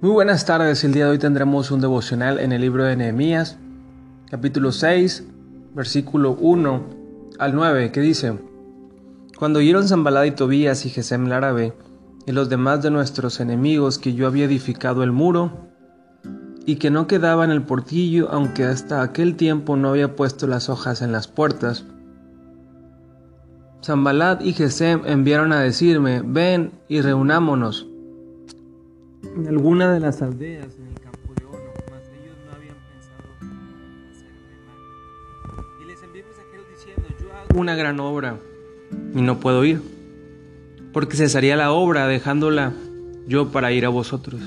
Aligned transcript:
Muy 0.00 0.12
buenas 0.12 0.46
tardes, 0.46 0.84
el 0.84 0.92
día 0.92 1.06
de 1.06 1.10
hoy 1.10 1.18
tendremos 1.18 1.72
un 1.72 1.80
devocional 1.80 2.38
en 2.38 2.52
el 2.52 2.60
libro 2.60 2.84
de 2.84 2.94
Nehemías, 2.94 3.58
capítulo 4.30 4.70
6, 4.70 5.24
versículo 5.74 6.36
1 6.38 6.84
al 7.40 7.56
9, 7.56 7.90
que 7.90 8.00
dice, 8.00 8.38
Cuando 9.36 9.58
oyeron 9.58 9.88
Zambalada 9.88 10.24
y 10.28 10.30
Tobías 10.30 10.86
y 10.86 10.90
Gesem 10.90 11.26
el 11.26 11.32
árabe 11.32 11.72
y 12.26 12.30
los 12.30 12.48
demás 12.48 12.80
de 12.80 12.92
nuestros 12.92 13.40
enemigos 13.40 13.98
que 13.98 14.14
yo 14.14 14.28
había 14.28 14.44
edificado 14.44 15.02
el 15.02 15.10
muro, 15.10 15.66
y 16.64 16.76
que 16.76 16.90
no 16.90 17.08
quedaba 17.08 17.44
en 17.44 17.50
el 17.50 17.62
portillo, 17.62 18.28
aunque 18.30 18.66
hasta 18.66 19.02
aquel 19.02 19.34
tiempo 19.34 19.76
no 19.76 19.88
había 19.88 20.14
puesto 20.14 20.46
las 20.46 20.68
hojas 20.68 21.02
en 21.02 21.10
las 21.10 21.26
puertas, 21.26 21.84
Zambalad 23.84 24.42
y 24.42 24.52
Gesem 24.52 25.02
enviaron 25.06 25.52
a 25.52 25.58
decirme, 25.58 26.22
ven 26.24 26.70
y 26.86 27.00
reunámonos 27.00 27.87
en 29.36 29.46
alguna 29.48 29.92
de 29.92 30.00
las 30.00 30.22
aldeas 30.22 30.76
en 30.78 30.86
el 30.88 31.00
campo 31.00 31.34
de 31.36 31.44
Ono, 31.44 31.72
mas 31.90 32.02
ellos 32.20 32.36
no 32.46 32.56
habían 32.56 32.76
pensado 32.90 33.28
hacerme 34.10 34.56
mal. 34.66 35.64
Y 35.82 35.86
les 35.86 36.02
envié 36.02 36.24
mensajeros 36.24 36.66
diciendo, 36.70 37.08
yo 37.20 37.32
hago 37.32 37.60
una 37.60 37.76
gran 37.76 38.00
obra 38.00 38.38
y 39.14 39.22
no 39.22 39.38
puedo 39.40 39.64
ir, 39.64 39.80
porque 40.92 41.16
cesaría 41.16 41.56
la 41.56 41.72
obra 41.72 42.06
dejándola 42.06 42.72
yo 43.26 43.50
para 43.50 43.72
ir 43.72 43.84
a 43.84 43.90
vosotros. 43.90 44.40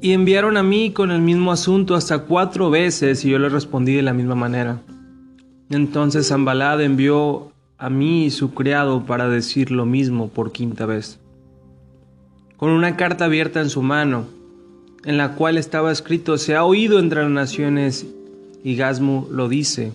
Y 0.00 0.12
enviaron 0.12 0.56
a 0.56 0.62
mí 0.62 0.92
con 0.92 1.10
el 1.10 1.20
mismo 1.20 1.50
asunto 1.50 1.94
hasta 1.94 2.20
cuatro 2.20 2.70
veces 2.70 3.24
y 3.24 3.30
yo 3.30 3.38
les 3.38 3.52
respondí 3.52 3.94
de 3.94 4.02
la 4.02 4.12
misma 4.12 4.36
manera. 4.36 4.80
Entonces 5.70 6.28
Zambalad 6.28 6.80
envió 6.80 7.52
a 7.78 7.90
mí 7.90 8.26
y 8.26 8.30
su 8.30 8.54
criado 8.54 9.04
para 9.06 9.28
decir 9.28 9.70
lo 9.70 9.86
mismo 9.86 10.28
por 10.28 10.52
quinta 10.52 10.86
vez 10.86 11.18
con 12.58 12.70
una 12.70 12.96
carta 12.96 13.26
abierta 13.26 13.60
en 13.60 13.70
su 13.70 13.82
mano, 13.82 14.24
en 15.04 15.16
la 15.16 15.36
cual 15.36 15.56
estaba 15.56 15.92
escrito, 15.92 16.38
se 16.38 16.56
ha 16.56 16.64
oído 16.64 16.98
entre 16.98 17.22
las 17.22 17.30
naciones, 17.30 18.04
y 18.64 18.74
Gasmu 18.74 19.28
lo 19.30 19.48
dice, 19.48 19.92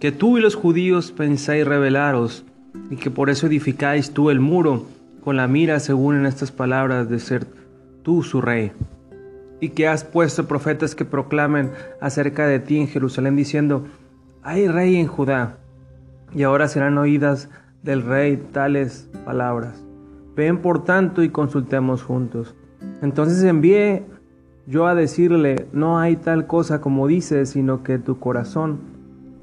que 0.00 0.12
tú 0.12 0.38
y 0.38 0.40
los 0.40 0.54
judíos 0.54 1.12
pensáis 1.12 1.66
rebelaros, 1.66 2.42
y 2.90 2.96
que 2.96 3.10
por 3.10 3.28
eso 3.28 3.46
edificáis 3.46 4.12
tú 4.12 4.30
el 4.30 4.40
muro, 4.40 4.86
con 5.22 5.36
la 5.36 5.46
mira 5.46 5.78
según 5.78 6.16
en 6.16 6.24
estas 6.24 6.52
palabras 6.52 7.10
de 7.10 7.18
ser 7.18 7.46
tú 8.02 8.22
su 8.22 8.40
rey, 8.40 8.72
y 9.60 9.68
que 9.68 9.86
has 9.86 10.02
puesto 10.02 10.48
profetas 10.48 10.94
que 10.94 11.04
proclamen 11.04 11.70
acerca 12.00 12.46
de 12.46 12.60
ti 12.60 12.78
en 12.78 12.88
Jerusalén 12.88 13.36
diciendo, 13.36 13.86
hay 14.42 14.68
rey 14.68 14.96
en 14.96 15.06
Judá, 15.06 15.58
y 16.34 16.44
ahora 16.44 16.66
serán 16.68 16.96
oídas 16.96 17.50
del 17.82 18.02
rey 18.02 18.42
tales 18.52 19.06
palabras. 19.26 19.85
Ven 20.36 20.58
por 20.58 20.84
tanto 20.84 21.22
y 21.22 21.30
consultemos 21.30 22.02
juntos. 22.02 22.54
Entonces 23.02 23.42
envié 23.42 24.04
yo 24.66 24.86
a 24.86 24.94
decirle, 24.94 25.66
no 25.72 25.98
hay 25.98 26.16
tal 26.16 26.46
cosa 26.46 26.80
como 26.80 27.06
dices, 27.06 27.50
sino 27.50 27.82
que 27.82 27.98
tu 27.98 28.18
corazón 28.18 28.80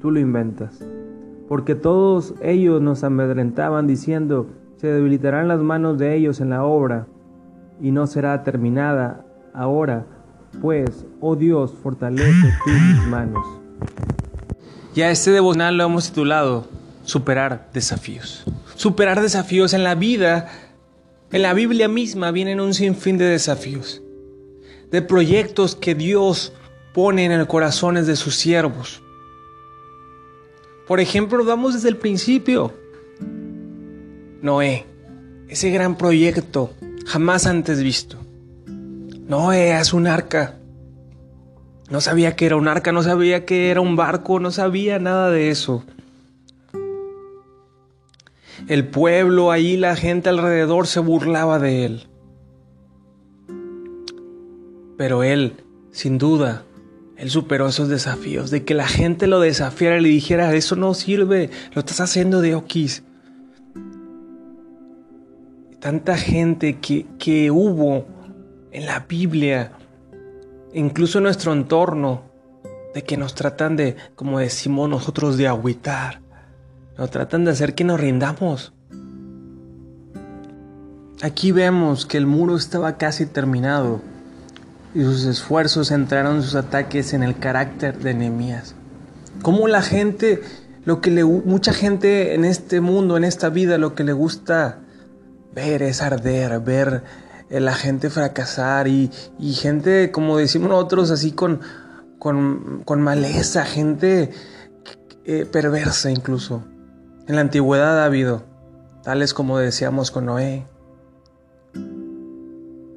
tú 0.00 0.10
lo 0.10 0.20
inventas. 0.20 0.84
Porque 1.48 1.74
todos 1.74 2.34
ellos 2.42 2.80
nos 2.80 3.04
amedrentaban 3.04 3.86
diciendo, 3.86 4.46
se 4.76 4.86
debilitarán 4.86 5.48
las 5.48 5.60
manos 5.60 5.98
de 5.98 6.14
ellos 6.14 6.40
en 6.40 6.50
la 6.50 6.64
obra 6.64 7.06
y 7.80 7.90
no 7.90 8.06
será 8.06 8.42
terminada 8.44 9.24
ahora, 9.52 10.06
pues, 10.60 11.06
oh 11.20 11.36
Dios, 11.36 11.74
fortalece 11.82 12.52
tus 12.64 13.06
manos. 13.08 13.44
Ya 14.94 15.10
este 15.10 15.32
devocional 15.32 15.76
lo 15.76 15.84
hemos 15.84 16.08
titulado 16.08 16.68
Superar 17.04 17.68
desafíos. 17.74 18.44
Superar 18.76 19.20
desafíos 19.20 19.74
en 19.74 19.84
la 19.84 19.94
vida 19.94 20.48
en 21.34 21.42
la 21.42 21.52
Biblia 21.52 21.88
misma 21.88 22.30
vienen 22.30 22.60
un 22.60 22.74
sinfín 22.74 23.18
de 23.18 23.24
desafíos, 23.24 24.00
de 24.92 25.02
proyectos 25.02 25.74
que 25.74 25.96
Dios 25.96 26.52
pone 26.94 27.24
en 27.24 27.32
el 27.32 27.48
corazones 27.48 28.06
de 28.06 28.14
sus 28.14 28.36
siervos. 28.36 29.02
Por 30.86 31.00
ejemplo, 31.00 31.44
damos 31.44 31.74
desde 31.74 31.88
el 31.88 31.96
principio. 31.96 32.72
Noé, 34.42 34.86
ese 35.48 35.70
gran 35.70 35.96
proyecto 35.98 36.72
jamás 37.04 37.46
antes 37.46 37.82
visto. 37.82 38.16
Noé 39.26 39.76
es 39.76 39.92
un 39.92 40.06
arca. 40.06 40.60
No 41.90 42.00
sabía 42.00 42.36
que 42.36 42.46
era 42.46 42.54
un 42.54 42.68
arca, 42.68 42.92
no 42.92 43.02
sabía 43.02 43.44
que 43.44 43.72
era 43.72 43.80
un 43.80 43.96
barco, 43.96 44.38
no 44.38 44.52
sabía 44.52 45.00
nada 45.00 45.32
de 45.32 45.50
eso 45.50 45.84
el 48.68 48.86
pueblo, 48.86 49.50
ahí 49.50 49.76
la 49.76 49.96
gente 49.96 50.28
alrededor 50.28 50.86
se 50.86 51.00
burlaba 51.00 51.58
de 51.58 51.84
él. 51.84 52.06
Pero 54.96 55.22
él, 55.22 55.54
sin 55.90 56.18
duda, 56.18 56.64
él 57.16 57.30
superó 57.30 57.68
esos 57.68 57.88
desafíos, 57.88 58.50
de 58.50 58.64
que 58.64 58.74
la 58.74 58.86
gente 58.86 59.26
lo 59.26 59.40
desafiara 59.40 59.98
y 59.98 60.02
le 60.02 60.08
dijera, 60.08 60.54
eso 60.54 60.76
no 60.76 60.94
sirve, 60.94 61.50
lo 61.74 61.80
estás 61.80 62.00
haciendo 62.00 62.40
de 62.40 62.54
oquis. 62.54 63.02
Tanta 65.80 66.16
gente 66.16 66.78
que, 66.80 67.06
que 67.18 67.50
hubo 67.50 68.06
en 68.72 68.86
la 68.86 69.00
Biblia, 69.00 69.72
incluso 70.72 71.18
en 71.18 71.24
nuestro 71.24 71.52
entorno, 71.52 72.22
de 72.94 73.02
que 73.02 73.16
nos 73.16 73.34
tratan 73.34 73.76
de, 73.76 73.96
como 74.14 74.38
decimos 74.38 74.88
nosotros, 74.88 75.36
de 75.36 75.48
agüitar. 75.48 76.23
Nos 76.96 77.10
tratan 77.10 77.44
de 77.44 77.50
hacer 77.50 77.74
que 77.74 77.84
nos 77.84 78.00
rindamos. 78.00 78.72
Aquí 81.22 81.52
vemos 81.52 82.06
que 82.06 82.18
el 82.18 82.26
muro 82.26 82.56
estaba 82.56 82.96
casi 82.96 83.26
terminado 83.26 84.00
y 84.94 85.02
sus 85.02 85.24
esfuerzos 85.24 85.88
centraron 85.88 86.42
sus 86.42 86.54
ataques 86.54 87.14
en 87.14 87.22
el 87.22 87.38
carácter 87.38 87.98
de 87.98 88.14
Nehemías. 88.14 88.74
Como 89.42 89.66
la 89.66 89.82
gente, 89.82 90.42
lo 90.84 91.00
que 91.00 91.10
le, 91.10 91.24
mucha 91.24 91.72
gente 91.72 92.34
en 92.34 92.44
este 92.44 92.80
mundo, 92.80 93.16
en 93.16 93.24
esta 93.24 93.48
vida, 93.48 93.78
lo 93.78 93.94
que 93.94 94.04
le 94.04 94.12
gusta 94.12 94.80
ver 95.54 95.82
es 95.82 96.02
arder, 96.02 96.60
ver 96.60 97.02
a 97.50 97.60
la 97.60 97.74
gente 97.74 98.10
fracasar 98.10 98.86
y, 98.86 99.10
gente, 99.54 100.10
como 100.10 100.36
decimos 100.36 100.68
nosotros, 100.68 101.10
así 101.10 101.32
con, 101.32 101.60
con, 102.18 103.02
maleza, 103.02 103.64
gente 103.64 104.30
eh, 105.24 105.46
perversa 105.50 106.10
incluso. 106.10 106.64
En 107.26 107.36
la 107.36 107.40
antigüedad 107.40 108.00
ha 108.00 108.04
habido, 108.04 108.42
tales 109.02 109.32
como 109.32 109.58
decíamos 109.58 110.10
con 110.10 110.26
Noé. 110.26 110.66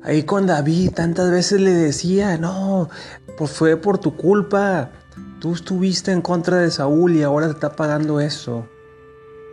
Ahí 0.04 0.24
con 0.24 0.48
David 0.48 0.92
tantas 0.92 1.32
veces 1.32 1.62
le 1.62 1.72
decía, 1.72 2.38
no, 2.38 2.90
pues 3.38 3.52
fue 3.52 3.78
por 3.78 3.98
tu 4.00 4.18
culpa. 4.18 4.92
Tú 5.40 5.54
estuviste 5.54 6.12
en 6.12 6.22
contra 6.22 6.58
de 6.58 6.72
Saúl 6.72 7.16
y 7.16 7.24
ahora 7.24 7.48
te 7.48 7.54
está 7.54 7.76
pagando 7.76 8.20
eso. 8.20 8.68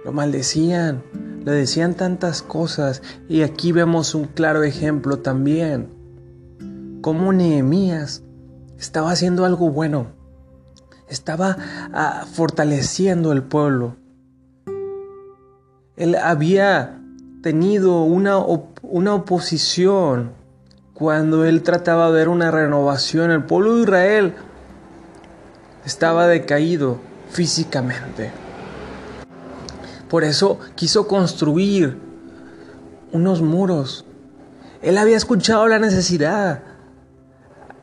Lo 0.05 0.13
maldecían, 0.13 1.03
le 1.45 1.53
decían 1.53 1.95
tantas 1.95 2.43
cosas 2.43 3.01
y 3.29 3.43
aquí 3.43 3.71
vemos 3.71 4.15
un 4.15 4.25
claro 4.25 4.65
ejemplo 4.65 5.21
también. 5.21 5.89
Cómo 7.01 7.33
Nehemías 7.33 8.25
estaba 8.79 9.13
haciendo 9.13 9.45
algo 9.45 9.71
bueno, 9.71 10.09
estaba 11.09 11.57
ah, 11.93 12.27
fortaleciendo 12.33 13.33
el 13.33 13.43
pueblo, 13.43 13.97
él 15.97 16.17
había 16.17 17.01
tenido 17.43 18.03
una, 18.03 18.39
una 18.83 19.15
oposición 19.15 20.33
cuando 20.95 21.45
él 21.45 21.63
trataba 21.63 22.07
de 22.07 22.13
ver 22.13 22.29
una 22.29 22.51
renovación. 22.51 23.31
El 23.31 23.45
pueblo 23.45 23.77
de 23.77 23.83
Israel 23.83 24.35
estaba 25.85 26.27
decaído 26.27 26.99
físicamente. 27.31 28.31
Por 30.09 30.25
eso 30.25 30.59
quiso 30.75 31.07
construir 31.07 31.99
unos 33.13 33.43
muros. 33.43 34.05
Él 34.83 34.99
había 34.99 35.17
escuchado 35.17 35.67
la 35.67 35.79
necesidad. 35.79 36.63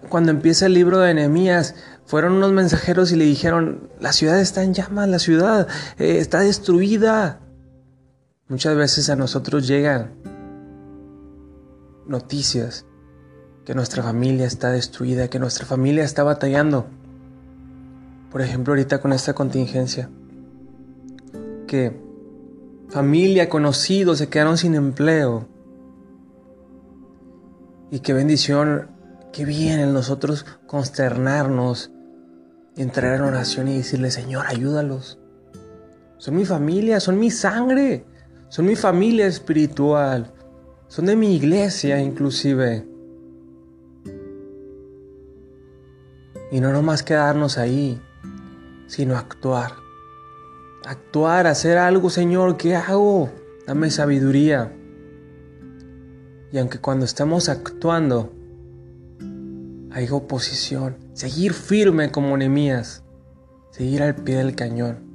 Cuando 0.10 0.32
empieza 0.32 0.66
el 0.66 0.74
libro 0.74 1.00
de 1.00 1.14
Nehemías, 1.14 1.76
fueron 2.06 2.34
unos 2.34 2.52
mensajeros 2.52 3.12
y 3.12 3.16
le 3.16 3.26
dijeron, 3.26 3.90
la 4.00 4.12
ciudad 4.12 4.40
está 4.40 4.64
en 4.64 4.74
llamas, 4.74 5.08
la 5.08 5.20
ciudad 5.20 5.68
eh, 5.98 6.18
está 6.18 6.42
destruida. 6.42 7.40
Muchas 8.52 8.76
veces 8.76 9.10
a 9.10 9.16
nosotros 9.16 9.66
llegan 9.66 10.12
noticias 12.06 12.86
que 13.64 13.74
nuestra 13.74 14.04
familia 14.04 14.46
está 14.46 14.72
destruida, 14.72 15.30
que 15.30 15.40
nuestra 15.40 15.66
familia 15.66 16.04
está 16.04 16.24
batallando. 16.24 16.86
Por 18.30 18.42
ejemplo, 18.42 18.74
ahorita 18.74 19.00
con 19.00 19.14
esta 19.14 19.34
contingencia, 19.34 20.10
que 21.66 21.98
familia, 22.90 23.48
conocidos 23.48 24.18
se 24.18 24.28
quedaron 24.28 24.58
sin 24.58 24.76
empleo. 24.76 25.48
Y 27.90 28.02
qué 28.02 28.12
bendición, 28.12 28.90
qué 29.32 29.46
bien 29.46 29.80
en 29.80 29.94
nosotros 29.94 30.46
consternarnos, 30.68 31.94
entrar 32.76 33.16
en 33.16 33.22
oración 33.22 33.70
y 33.70 33.78
decirle, 33.78 34.12
Señor, 34.12 34.46
ayúdalos. 34.46 35.20
Son 36.18 36.36
mi 36.36 36.44
familia, 36.44 37.00
son 37.00 37.18
mi 37.18 37.32
sangre 37.32 38.11
son 38.52 38.66
mi 38.66 38.76
familia 38.76 39.28
espiritual, 39.28 40.34
son 40.90 41.06
de 41.06 41.16
mi 41.16 41.38
iglesia 41.38 42.02
inclusive. 42.02 42.86
Y 46.52 46.60
no 46.60 46.74
nomás 46.74 47.02
quedarnos 47.02 47.58
ahí, 47.58 48.02
sino 48.88 49.16
actuar. 49.16 49.72
Actuar, 50.86 51.48
hacer 51.48 51.78
algo, 51.78 52.10
Señor, 52.10 52.58
¿qué 52.58 52.76
hago? 52.76 53.30
Dame 53.66 53.90
sabiduría. 53.90 54.76
Y 56.52 56.58
aunque 56.58 56.80
cuando 56.80 57.06
estamos 57.06 57.48
actuando 57.48 58.34
hay 59.92 60.10
oposición, 60.12 60.98
seguir 61.14 61.54
firme 61.54 62.12
como 62.12 62.36
Nehemías, 62.36 63.02
seguir 63.70 64.04
al 64.04 64.16
pie 64.16 64.36
del 64.36 64.56
cañón. 64.58 65.10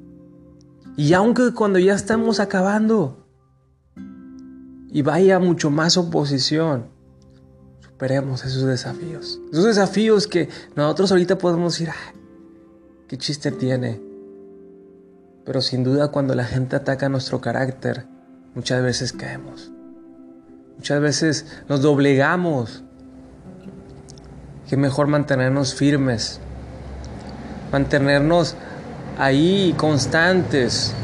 Y 0.97 1.13
aunque 1.13 1.53
cuando 1.53 1.79
ya 1.79 1.93
estamos 1.93 2.41
acabando, 2.41 3.26
y 4.97 5.03
vaya 5.03 5.39
mucho 5.39 5.71
más 5.71 5.99
oposición, 5.99 6.87
superemos 7.83 8.47
esos 8.47 8.63
desafíos. 8.63 9.39
Esos 9.53 9.67
desafíos 9.67 10.27
que 10.27 10.49
nosotros 10.75 11.11
ahorita 11.11 11.37
podemos 11.37 11.75
decir, 11.75 11.91
qué 13.07 13.19
chiste 13.19 13.51
tiene. 13.51 14.01
Pero 15.45 15.61
sin 15.61 15.85
duda 15.85 16.09
cuando 16.09 16.35
la 16.35 16.47
gente 16.47 16.77
ataca 16.77 17.11
nuestro 17.11 17.43
carácter, 17.43 18.07
muchas 18.55 18.83
veces 18.83 19.13
caemos. 19.13 19.71
Muchas 20.79 20.99
veces 21.03 21.47
nos 21.69 21.83
doblegamos. 21.83 22.83
Que 24.67 24.79
mejor 24.79 25.09
mantenernos 25.09 25.75
firmes. 25.75 26.41
Mantenernos 27.71 28.57
ahí 29.19 29.75
constantes. 29.77 30.95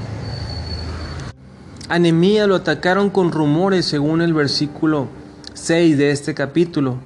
A 1.93 1.99
lo 1.99 2.55
atacaron 2.55 3.11
con 3.11 3.33
rumores 3.33 3.85
según 3.85 4.23
el 4.23 4.33
versículo 4.33 5.09
6 5.53 5.99
de 5.99 6.11
este 6.11 6.33
capítulo. 6.33 6.97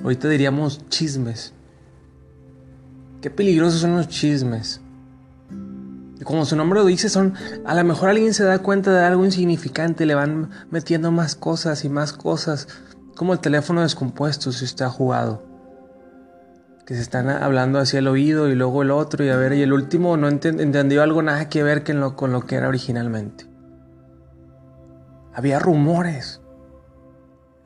Ahorita 0.00 0.28
diríamos 0.28 0.88
chismes. 0.90 1.54
Qué 3.20 3.30
peligrosos 3.30 3.80
son 3.80 3.96
los 3.96 4.06
chismes. 4.06 4.80
como 6.22 6.44
su 6.44 6.54
nombre 6.54 6.78
lo 6.78 6.86
dice, 6.86 7.08
son 7.08 7.34
a 7.64 7.74
lo 7.74 7.82
mejor 7.82 8.10
alguien 8.10 8.32
se 8.32 8.44
da 8.44 8.60
cuenta 8.60 8.92
de 8.92 9.04
algo 9.04 9.24
insignificante, 9.24 10.06
le 10.06 10.14
van 10.14 10.50
metiendo 10.70 11.10
más 11.10 11.34
cosas 11.34 11.84
y 11.84 11.88
más 11.88 12.12
cosas, 12.12 12.68
como 13.16 13.32
el 13.32 13.40
teléfono 13.40 13.82
descompuesto 13.82 14.52
si 14.52 14.66
usted 14.66 14.84
ha 14.84 14.90
jugado. 14.90 15.42
Que 16.86 16.94
se 16.94 17.00
están 17.00 17.28
hablando 17.28 17.80
hacia 17.80 17.98
el 17.98 18.06
oído 18.06 18.48
y 18.48 18.54
luego 18.54 18.82
el 18.82 18.92
otro 18.92 19.24
y 19.24 19.30
a 19.30 19.36
ver, 19.36 19.52
y 19.54 19.62
el 19.62 19.72
último 19.72 20.16
no 20.16 20.28
entendió 20.28 21.02
algo 21.02 21.22
nada 21.22 21.48
que 21.48 21.64
ver 21.64 21.82
con 21.82 22.30
lo 22.30 22.46
que 22.46 22.54
era 22.54 22.68
originalmente. 22.68 23.52
Había 25.34 25.58
rumores. 25.58 26.40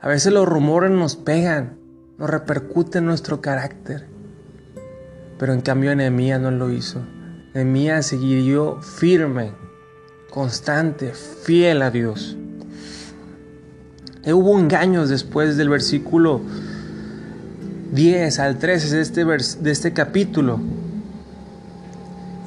A 0.01 0.07
veces 0.07 0.33
los 0.33 0.47
rumores 0.47 0.91
nos 0.91 1.15
pegan, 1.15 1.77
nos 2.17 2.29
repercuten 2.29 3.03
en 3.03 3.07
nuestro 3.07 3.41
carácter. 3.41 4.07
Pero 5.37 5.53
en 5.53 5.61
cambio 5.61 5.95
Nehemías 5.95 6.41
no 6.41 6.51
lo 6.51 6.71
hizo. 6.71 7.01
Nehemías 7.53 8.07
siguió 8.07 8.81
firme, 8.81 9.53
constante, 10.31 11.13
fiel 11.13 11.81
a 11.81 11.91
Dios. 11.91 12.37
Hubo 14.25 14.59
engaños 14.59 15.09
después 15.09 15.55
del 15.55 15.69
versículo 15.69 16.41
10 17.91 18.39
al 18.39 18.57
13 18.57 18.95
de 18.95 19.01
este, 19.01 19.25
de 19.25 19.71
este 19.71 19.93
capítulo. 19.93 20.59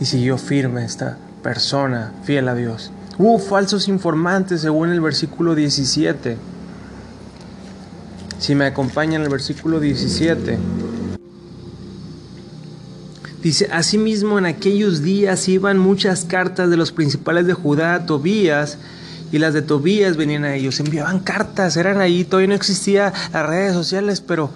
Y 0.00 0.04
siguió 0.04 0.36
firme 0.36 0.84
esta 0.84 1.16
persona, 1.42 2.12
fiel 2.24 2.48
a 2.48 2.54
Dios. 2.54 2.92
Hubo 3.18 3.38
falsos 3.38 3.88
informantes 3.88 4.62
según 4.62 4.90
el 4.90 5.00
versículo 5.00 5.54
17. 5.54 6.38
Si 8.38 8.54
me 8.54 8.64
acompañan 8.64 9.22
el 9.22 9.28
versículo 9.28 9.80
17. 9.80 10.58
Dice, 13.42 13.68
asimismo 13.70 14.38
en 14.38 14.46
aquellos 14.46 15.02
días 15.02 15.48
iban 15.48 15.78
muchas 15.78 16.24
cartas 16.24 16.70
de 16.70 16.76
los 16.76 16.92
principales 16.92 17.46
de 17.46 17.54
Judá 17.54 17.94
a 17.94 18.06
Tobías 18.06 18.78
y 19.30 19.38
las 19.38 19.52
de 19.52 19.62
Tobías 19.62 20.16
venían 20.16 20.44
a 20.44 20.54
ellos. 20.54 20.80
Enviaban 20.80 21.20
cartas, 21.20 21.76
eran 21.76 22.00
ahí, 22.00 22.24
todavía 22.24 22.48
no 22.48 22.54
existía 22.54 23.12
las 23.32 23.46
redes 23.46 23.74
sociales, 23.74 24.20
pero 24.20 24.50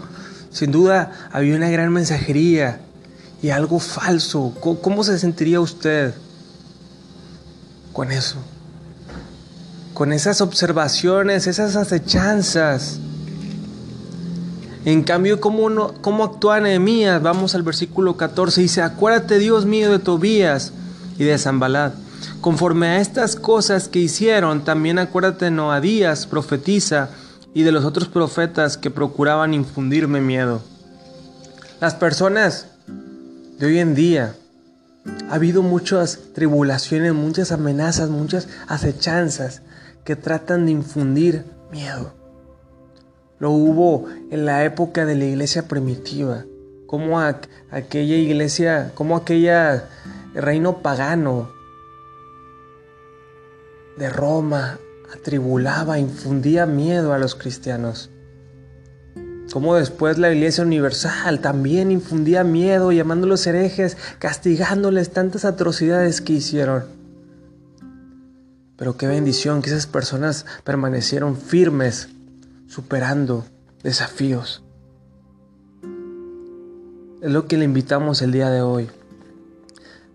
sin 0.51 0.73
duda 0.73 1.29
había 1.31 1.57
una 1.57 1.69
gran 1.69 1.93
mensajería 1.93 2.81
y 3.43 3.51
algo 3.51 3.81
falso. 3.81 4.55
¿Cómo 4.61 5.05
se 5.05 5.19
sentiría 5.19 5.61
usted 5.61 6.15
con 7.97 8.13
eso? 8.13 8.37
Con 9.95 10.13
esas 10.13 10.43
observaciones, 10.43 11.47
esas 11.47 11.77
acechanzas. 11.77 12.99
En 14.85 15.03
cambio, 15.03 15.41
¿cómo, 15.41 15.71
no, 15.71 15.95
cómo 16.03 16.25
actúa 16.25 16.61
Nehemías? 16.61 17.23
Vamos 17.23 17.55
al 17.55 17.63
versículo 17.63 18.19
14. 18.19 18.61
Dice, 18.61 18.83
acuérdate 18.83 19.39
Dios 19.39 19.65
mío 19.65 19.91
de 19.91 19.99
Tobías 19.99 20.75
y 21.17 21.25
de 21.25 21.39
Zambalad. 21.39 21.93
Conforme 22.43 22.87
a 22.89 23.01
estas 23.01 23.35
cosas 23.35 23.89
que 23.89 23.99
hicieron, 23.99 24.63
también 24.63 24.99
acuérdate 24.99 25.47
de 25.47 25.53
Noadías, 25.53 26.27
profetiza, 26.27 27.09
y 27.55 27.63
de 27.63 27.73
los 27.73 27.87
otros 27.87 28.09
profetas 28.09 28.77
que 28.77 28.91
procuraban 28.91 29.55
infundirme 29.55 30.21
miedo. 30.21 30.61
Las 31.81 31.95
personas 31.95 32.67
de 33.59 33.65
hoy 33.65 33.79
en 33.79 33.95
día, 33.95 34.37
ha 35.29 35.35
habido 35.35 35.63
muchas 35.63 36.33
tribulaciones, 36.35 37.13
muchas 37.13 37.53
amenazas, 37.53 38.11
muchas 38.11 38.49
acechanzas 38.69 39.63
que 40.05 40.17
tratan 40.17 40.67
de 40.67 40.73
infundir 40.73 41.45
miedo. 41.71 42.15
Lo 43.39 43.51
hubo 43.51 44.07
en 44.31 44.47
la 44.47 44.65
época 44.65 45.05
de 45.05 45.15
la 45.15 45.25
iglesia 45.25 45.69
primitiva, 45.69 46.45
como 46.87 47.21
aquella 47.21 48.17
iglesia, 48.17 48.93
como 48.95 49.17
aquella 49.17 49.89
reino 50.35 50.81
pagano 50.81 51.51
de 53.99 54.09
Roma 54.11 54.79
atribulaba, 55.13 55.99
infundía 55.99 56.67
miedo 56.67 57.13
a 57.13 57.19
los 57.19 57.35
cristianos. 57.35 58.11
Como 59.57 59.75
después 59.75 60.19
la 60.19 60.31
iglesia 60.31 60.63
universal 60.65 61.41
también 61.41 61.91
infundía 61.91 62.45
miedo, 62.45 62.93
llamándolos 62.93 63.47
herejes, 63.47 63.97
castigándoles 64.19 65.13
tantas 65.13 65.47
atrocidades 65.47 66.21
que 66.21 66.35
hicieron. 66.35 66.85
Pero 68.77 68.99
qué 68.99 69.07
bendición 69.07 69.63
que 69.63 69.71
esas 69.71 69.87
personas 69.87 70.45
permanecieron 70.63 71.39
firmes 71.39 72.11
superando 72.67 73.47
desafíos. 73.83 74.63
Es 77.23 77.31
lo 77.31 77.47
que 77.47 77.57
le 77.57 77.65
invitamos 77.65 78.21
el 78.21 78.33
día 78.33 78.51
de 78.51 78.61
hoy. 78.61 78.91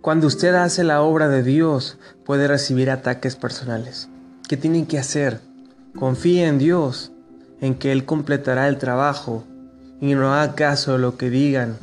Cuando 0.02 0.28
usted 0.28 0.54
hace 0.54 0.84
la 0.84 1.02
obra 1.02 1.30
de 1.30 1.42
Dios, 1.42 1.98
puede 2.28 2.48
recibir 2.48 2.92
ataques 2.92 3.36
personales. 3.36 4.08
¿Qué 4.48 4.56
tienen 4.56 4.86
que 4.86 5.00
hacer? 5.00 5.42
Confíe 5.98 6.46
en 6.46 6.60
Dios, 6.60 7.11
en 7.62 7.76
que 7.76 7.92
Él 7.92 8.06
completará 8.06 8.68
el 8.68 8.78
trabajo 8.78 9.46
y 10.02 10.16
no 10.16 10.34
haga 10.34 10.56
caso 10.56 10.94
de 10.94 10.98
lo 10.98 11.16
que 11.18 11.30
digan. 11.30 11.78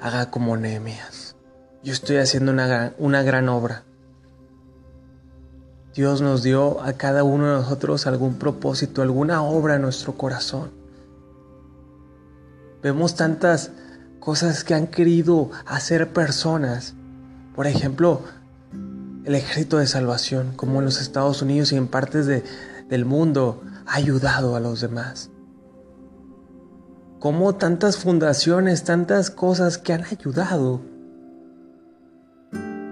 Haga 0.00 0.30
como 0.30 0.56
Nehemías. 0.56 1.36
Yo 1.84 1.92
estoy 1.92 2.16
haciendo 2.16 2.50
una 2.50 2.94
una 2.98 3.22
gran 3.22 3.48
obra. 3.48 3.84
Dios 5.94 6.22
nos 6.22 6.42
dio 6.42 6.80
a 6.82 6.94
cada 6.94 7.24
uno 7.24 7.46
de 7.46 7.52
nosotros 7.62 8.06
algún 8.06 8.38
propósito, 8.38 9.02
alguna 9.02 9.42
obra 9.42 9.76
en 9.76 9.82
nuestro 9.82 10.14
corazón. 10.14 10.70
Vemos 12.82 13.16
tantas 13.16 13.72
cosas 14.20 14.64
que 14.64 14.74
han 14.74 14.86
querido 14.86 15.50
hacer 15.66 16.12
personas. 16.12 16.94
Por 17.54 17.66
ejemplo, 17.66 18.22
el 19.24 19.34
ejército 19.34 19.78
de 19.78 19.86
salvación, 19.86 20.52
como 20.56 20.78
en 20.78 20.86
los 20.86 21.00
Estados 21.00 21.42
Unidos 21.42 21.72
y 21.72 21.76
en 21.76 21.88
partes 21.88 22.26
del 22.26 23.04
mundo, 23.04 23.62
ayudado 23.90 24.56
a 24.56 24.60
los 24.60 24.80
demás. 24.80 25.30
Como 27.18 27.56
tantas 27.56 27.98
fundaciones, 27.98 28.84
tantas 28.84 29.30
cosas 29.30 29.78
que 29.78 29.92
han 29.92 30.04
ayudado. 30.04 30.80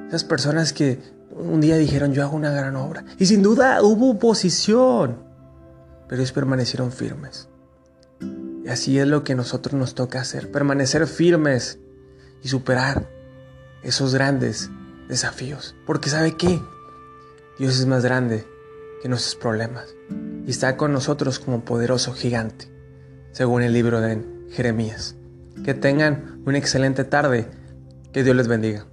Esas 0.09 0.25
personas 0.25 0.73
que 0.73 1.01
un 1.31 1.61
día 1.61 1.77
dijeron, 1.77 2.13
yo 2.13 2.23
hago 2.23 2.37
una 2.37 2.51
gran 2.51 2.77
obra. 2.77 3.05
Y 3.19 3.27
sin 3.27 3.43
duda 3.43 3.81
hubo 3.83 4.11
oposición, 4.11 5.23
pero 6.09 6.21
ellos 6.21 6.33
permanecieron 6.33 6.93
firmes. 6.93 7.49
Y 8.65 8.69
así 8.69 8.99
es 8.99 9.07
lo 9.07 9.25
que 9.25 9.33
a 9.33 9.37
nosotros 9.37 9.75
nos 9.75 9.95
toca 9.95 10.21
hacer, 10.21 10.51
permanecer 10.51 11.07
firmes 11.07 11.79
y 12.43 12.49
superar 12.49 13.09
esos 13.83 14.13
grandes 14.15 14.69
desafíos. 15.09 15.75
Porque 15.87 16.11
¿sabe 16.11 16.37
qué? 16.37 16.61
Dios 17.59 17.79
es 17.79 17.87
más 17.87 18.05
grande 18.05 18.47
que 19.01 19.09
nuestros 19.09 19.37
problemas 19.37 19.95
y 20.49 20.51
está 20.51 20.79
con 20.79 20.95
nosotros 20.95 21.39
como 21.41 21.63
poderoso 21.63 22.15
gigante, 22.15 22.73
según 23.33 23.61
el 23.63 23.75
libro 23.75 24.01
de 24.01 24.25
Jeremías. 24.51 25.15
Que 25.63 25.75
tengan 25.75 26.41
una 26.47 26.57
excelente 26.57 27.05
tarde, 27.05 27.51
que 28.15 28.25
Dios 28.25 28.35
les 28.35 28.49
bendiga. 28.49 28.87